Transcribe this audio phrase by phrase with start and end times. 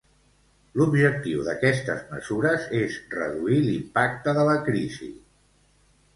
[0.79, 5.13] L'objectiu d'aquestes mesures és reduir l'impacte de la crisi.